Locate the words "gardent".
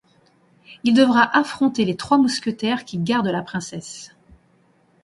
2.97-3.27